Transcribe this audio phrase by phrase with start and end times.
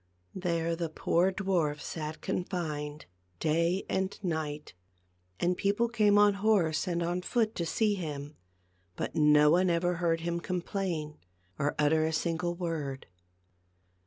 [0.33, 3.05] There the poor dwarf sat confined,
[3.39, 4.73] day and night.
[5.39, 8.35] And people came on horse and on foot to see him,
[8.95, 11.19] but no one ever heard him complain
[11.59, 13.05] or utter a sin gle word.